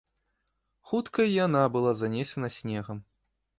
[0.91, 3.07] Хутка і яна была занесена снегам.